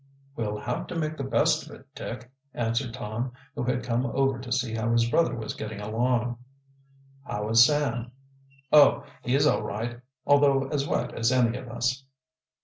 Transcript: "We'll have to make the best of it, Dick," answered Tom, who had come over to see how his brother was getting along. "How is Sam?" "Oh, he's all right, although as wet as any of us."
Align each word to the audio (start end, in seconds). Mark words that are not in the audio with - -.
"We'll 0.35 0.57
have 0.57 0.87
to 0.87 0.95
make 0.95 1.15
the 1.15 1.23
best 1.23 1.63
of 1.67 1.75
it, 1.75 1.93
Dick," 1.93 2.31
answered 2.55 2.91
Tom, 2.91 3.33
who 3.53 3.61
had 3.63 3.83
come 3.83 4.03
over 4.07 4.39
to 4.39 4.51
see 4.51 4.73
how 4.73 4.91
his 4.91 5.07
brother 5.07 5.35
was 5.35 5.53
getting 5.53 5.79
along. 5.79 6.39
"How 7.23 7.49
is 7.49 7.63
Sam?" 7.63 8.11
"Oh, 8.73 9.03
he's 9.23 9.45
all 9.45 9.61
right, 9.61 9.99
although 10.25 10.69
as 10.69 10.87
wet 10.87 11.13
as 11.13 11.31
any 11.31 11.55
of 11.55 11.69
us." 11.69 12.03